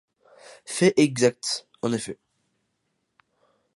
[0.65, 2.17] Fait exact, en effet.